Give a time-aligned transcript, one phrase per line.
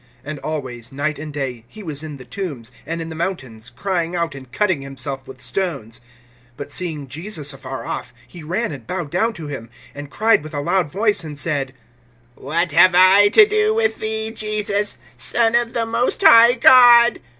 [0.25, 4.15] (5)And always, night and day, he was in the tombs, and in the mountains, crying
[4.15, 6.01] out, and cutting himself with stones.
[6.57, 10.55] (6)But seeing Jesus afar off, he ran and bowed down to him, (7)and cried with
[10.55, 11.75] a loud voice, and said:
[12.33, 17.21] What have I to do with thee, Jesus, Son of the most high God?